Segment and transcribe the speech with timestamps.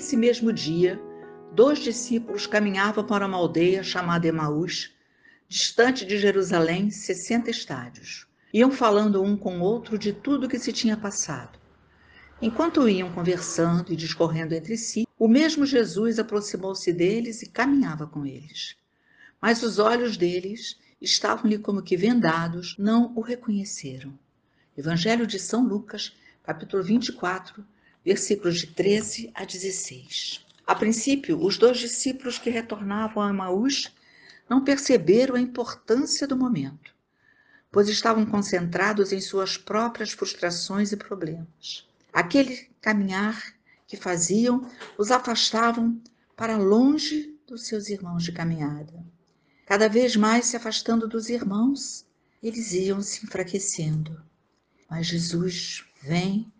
[0.00, 0.98] Nesse mesmo dia,
[1.52, 4.94] dois discípulos caminhavam para uma aldeia chamada Emaús,
[5.46, 8.26] distante de Jerusalém, 60 estádios.
[8.50, 11.58] Iam falando um com o outro de tudo o que se tinha passado.
[12.40, 18.24] Enquanto iam conversando e discorrendo entre si, o mesmo Jesus aproximou-se deles e caminhava com
[18.24, 18.76] eles.
[19.38, 24.18] Mas os olhos deles estavam-lhe como que vendados, não o reconheceram.
[24.74, 27.62] Evangelho de São Lucas, capítulo 24,
[28.04, 30.46] versículos de 13 a 16.
[30.66, 33.92] A princípio, os dois discípulos que retornavam a Emaús
[34.48, 36.94] não perceberam a importância do momento,
[37.70, 41.88] pois estavam concentrados em suas próprias frustrações e problemas.
[42.12, 43.54] Aquele caminhar
[43.86, 46.00] que faziam os afastavam
[46.36, 49.04] para longe dos seus irmãos de caminhada.
[49.66, 52.06] Cada vez mais se afastando dos irmãos,
[52.42, 54.20] eles iam se enfraquecendo.
[54.88, 56.50] Mas Jesus vem,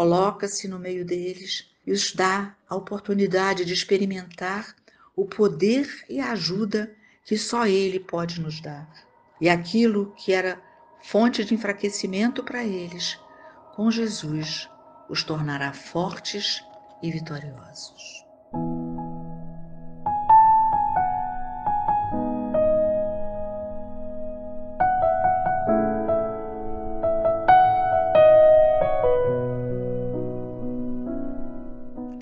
[0.00, 4.74] coloca-se no meio deles e os dá a oportunidade de experimentar
[5.14, 6.90] o poder e a ajuda
[7.22, 8.90] que só Ele pode nos dar.
[9.38, 10.58] E aquilo que era
[11.02, 13.20] fonte de enfraquecimento para eles,
[13.74, 14.70] com Jesus,
[15.06, 16.64] os tornará fortes
[17.02, 18.24] e vitoriosos.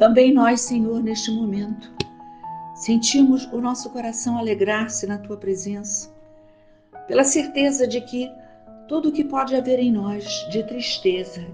[0.08, 1.92] Também nós, Senhor, neste momento,
[2.74, 6.10] sentimos o nosso coração alegrar-se na tua presença,
[7.06, 8.26] pela certeza de que
[8.88, 11.46] tudo o que pode haver em nós de tristeza,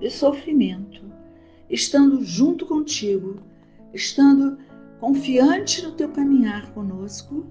[0.00, 1.00] de sofrimento,
[1.70, 3.40] estando junto contigo,
[3.94, 4.58] estando
[4.98, 7.46] confiante no teu caminhar conosco,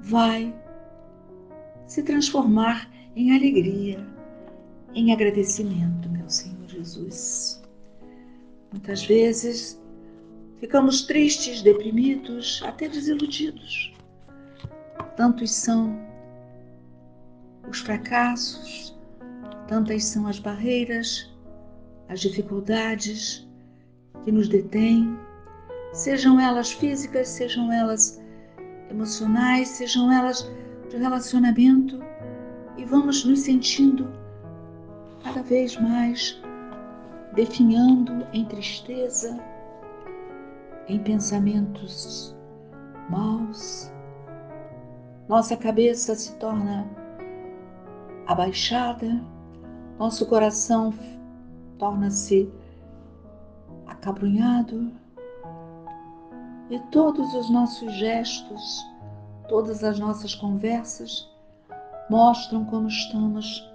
[0.00, 0.52] vai
[1.86, 4.04] se transformar em alegria,
[4.96, 7.59] em agradecimento, meu Senhor Jesus.
[8.72, 9.80] Muitas vezes
[10.58, 13.92] ficamos tristes, deprimidos, até desiludidos.
[15.16, 15.98] Tantos são
[17.68, 18.96] os fracassos,
[19.66, 21.30] tantas são as barreiras,
[22.08, 23.48] as dificuldades
[24.24, 25.18] que nos detêm,
[25.92, 28.20] sejam elas físicas, sejam elas
[28.90, 30.50] emocionais, sejam elas
[30.88, 32.00] de relacionamento,
[32.76, 34.10] e vamos nos sentindo
[35.22, 36.39] cada vez mais
[37.34, 39.38] definhando em tristeza,
[40.88, 42.36] em pensamentos
[43.08, 43.92] maus.
[45.28, 46.88] Nossa cabeça se torna
[48.26, 49.22] abaixada,
[49.98, 50.92] nosso coração
[51.78, 52.52] torna-se
[53.86, 54.92] acabrunhado
[56.68, 58.86] e todos os nossos gestos,
[59.48, 61.28] todas as nossas conversas
[62.08, 63.68] mostram como estamos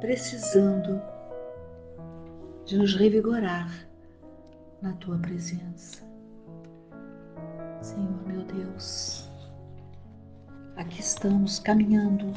[0.00, 1.00] precisando
[2.70, 3.68] de nos revigorar
[4.80, 6.04] na tua presença.
[7.82, 9.28] Senhor meu Deus,
[10.76, 12.32] aqui estamos caminhando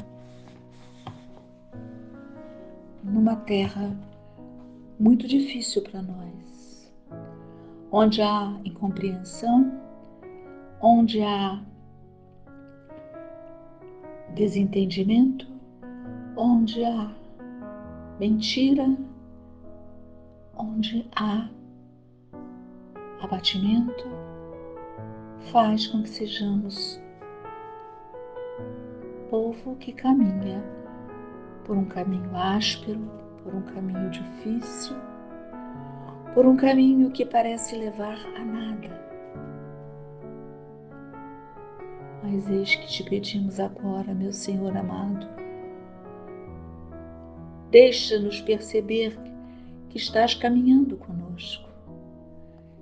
[3.04, 3.96] numa terra
[4.98, 6.92] muito difícil para nós,
[7.92, 9.72] onde há incompreensão,
[10.82, 11.62] onde há
[14.34, 15.46] desentendimento,
[16.36, 17.14] onde há
[18.18, 18.84] mentira,
[20.56, 21.48] onde há
[23.20, 24.04] abatimento,
[25.52, 27.00] faz com que sejamos
[29.30, 30.62] povo que caminha
[31.64, 33.00] por um caminho áspero,
[33.42, 34.96] por um caminho difícil,
[36.34, 39.04] por um caminho que parece levar a nada.
[42.22, 45.26] Mas eis que te pedimos agora, meu Senhor amado,
[47.70, 49.18] deixa-nos perceber
[49.94, 51.68] que estás caminhando conosco,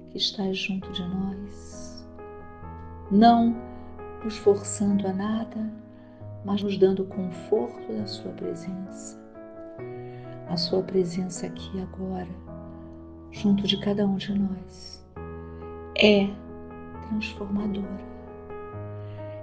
[0.09, 2.09] que estás junto de nós,
[3.11, 3.55] não
[4.25, 5.71] nos forçando a nada,
[6.43, 9.23] mas nos dando conforto da Sua presença.
[10.49, 12.31] A Sua presença aqui agora,
[13.31, 15.07] junto de cada um de nós,
[15.99, 16.31] é
[17.09, 18.07] transformadora.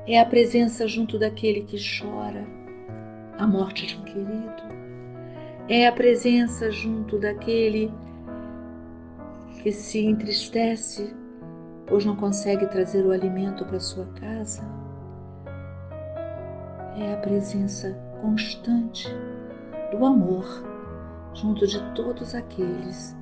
[0.08, 2.48] É a presença junto daquele que chora
[3.38, 4.79] a morte de um querido
[5.70, 7.94] é a presença junto daquele
[9.62, 11.16] que se entristece,
[11.86, 14.64] pois não consegue trazer o alimento para sua casa.
[16.98, 19.08] É a presença constante
[19.92, 20.44] do amor
[21.36, 23.16] junto de todos aqueles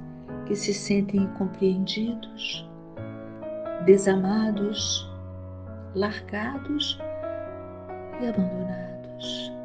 [0.45, 2.65] que se sentem incompreendidos,
[3.85, 5.05] desamados,
[5.93, 6.97] largados
[8.21, 9.56] e abandonados.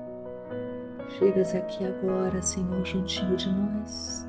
[1.18, 4.26] Chegas aqui agora, Senhor, juntinho de nós.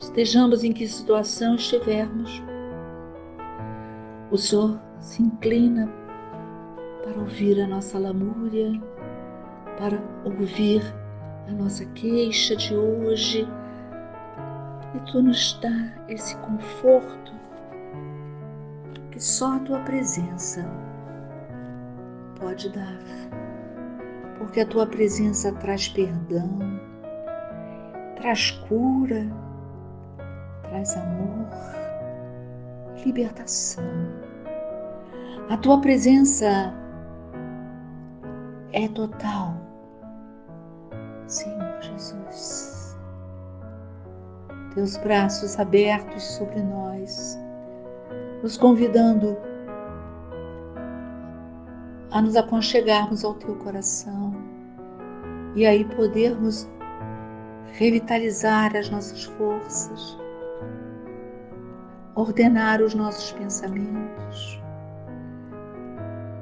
[0.00, 2.42] Estejamos em que situação estivermos,
[4.30, 5.88] o Senhor se inclina
[7.04, 8.72] para ouvir a nossa lamúria,
[9.78, 10.82] para ouvir
[11.48, 13.46] a nossa queixa de hoje.
[14.94, 17.32] E tu nos dá esse conforto
[19.12, 20.68] que só a tua presença
[22.40, 22.98] pode dar.
[24.40, 26.58] Porque a tua presença traz perdão,
[28.16, 29.26] traz cura,
[30.62, 31.46] traz amor,
[33.04, 33.84] libertação.
[35.50, 36.72] A tua presença
[38.72, 39.54] é total,
[41.26, 42.96] Senhor Jesus.
[44.74, 47.38] Teus braços abertos sobre nós,
[48.42, 49.36] nos convidando
[52.10, 54.34] a nos aconchegarmos ao teu coração
[55.54, 56.68] e aí podermos
[57.72, 60.18] revitalizar as nossas forças,
[62.14, 64.60] ordenar os nossos pensamentos,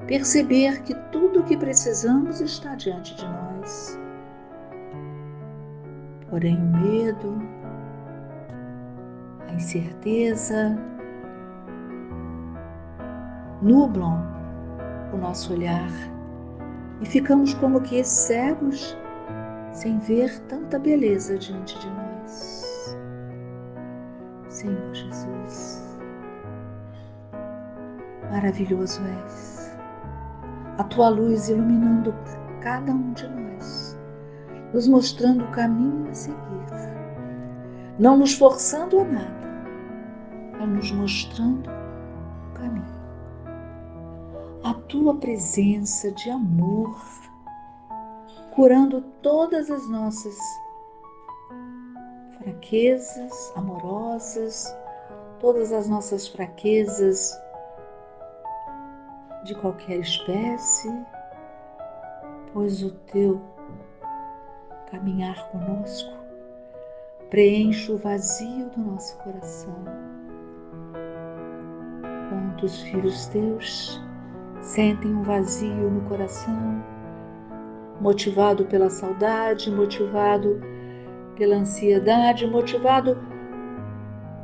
[0.07, 3.99] perceber que tudo o que precisamos está diante de nós.
[6.31, 7.43] Porém, o medo,
[9.49, 10.79] a incerteza
[13.63, 14.38] nublam
[15.13, 15.91] o nosso olhar
[17.01, 18.97] e ficamos como que cegos
[19.73, 22.97] sem ver tanta beleza diante de nós.
[24.49, 25.99] Senhor Jesus,
[28.31, 29.79] maravilhoso és,
[30.79, 32.13] a tua luz iluminando
[32.61, 33.97] cada um de nós,
[34.75, 36.39] nos mostrando o caminho a seguir,
[37.99, 39.49] não nos forçando a nada,
[40.59, 41.78] mas nos mostrando.
[44.65, 47.01] A tua presença de amor
[48.51, 50.37] curando todas as nossas
[52.39, 54.77] fraquezas amorosas,
[55.39, 57.41] todas as nossas fraquezas
[59.45, 60.93] de qualquer espécie,
[62.53, 63.41] pois o teu
[64.91, 66.13] caminhar conosco
[67.31, 69.85] preenche o vazio do nosso coração.
[72.29, 74.01] Quantos filhos teus
[74.61, 76.83] sentem um vazio no coração?
[78.01, 80.61] motivado pela saudade, motivado
[81.37, 83.19] pela ansiedade, motivado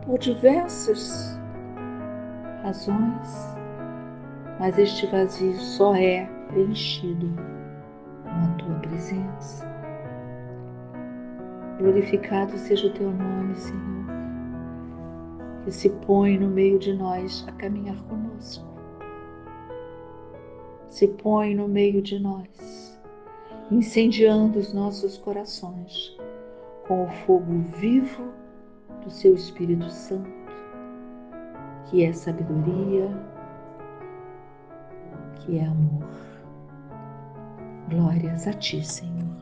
[0.05, 1.39] por diversas
[2.63, 3.57] razões,
[4.59, 7.29] mas este vazio só é preenchido
[8.23, 9.73] com a tua presença.
[11.79, 14.05] Glorificado seja o teu nome, Senhor,
[15.65, 18.74] que se põe no meio de nós a caminhar conosco.
[20.95, 22.97] Se põe no meio de nós
[23.69, 26.17] incendiando os nossos corações
[26.87, 28.33] com o fogo vivo
[29.03, 30.31] do seu Espírito Santo,
[31.87, 33.11] que é sabedoria,
[35.41, 36.09] que é amor.
[37.91, 39.34] Glórias a Ti, Senhor.